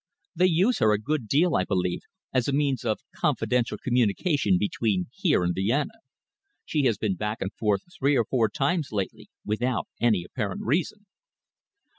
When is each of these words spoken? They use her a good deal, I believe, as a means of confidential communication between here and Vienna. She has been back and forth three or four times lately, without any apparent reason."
They 0.35 0.47
use 0.47 0.79
her 0.79 0.93
a 0.93 0.97
good 0.97 1.27
deal, 1.27 1.55
I 1.55 1.63
believe, 1.63 2.01
as 2.33 2.47
a 2.47 2.53
means 2.53 2.83
of 2.83 3.01
confidential 3.15 3.77
communication 3.77 4.57
between 4.57 5.09
here 5.13 5.43
and 5.43 5.53
Vienna. 5.53 5.99
She 6.65 6.85
has 6.85 6.97
been 6.97 7.13
back 7.13 7.37
and 7.39 7.53
forth 7.53 7.83
three 7.99 8.17
or 8.17 8.25
four 8.25 8.49
times 8.49 8.87
lately, 8.91 9.29
without 9.45 9.85
any 9.99 10.23
apparent 10.23 10.61
reason." 10.65 11.05